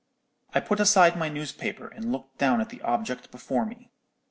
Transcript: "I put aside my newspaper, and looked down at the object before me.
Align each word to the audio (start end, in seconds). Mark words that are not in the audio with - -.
"I 0.55 0.59
put 0.59 0.79
aside 0.79 1.15
my 1.15 1.29
newspaper, 1.29 1.87
and 1.87 2.11
looked 2.11 2.39
down 2.39 2.59
at 2.59 2.69
the 2.69 2.81
object 2.81 3.29
before 3.29 3.67
me. 3.67 3.91